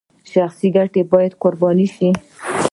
[0.31, 2.09] شخصي ګټې باید قرباني شي